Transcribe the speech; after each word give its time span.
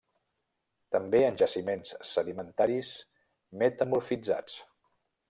També 0.95 1.19
en 1.25 1.35
jaciments 1.41 1.91
sedimentaris 2.13 2.89
metamorfitzats. 3.65 4.57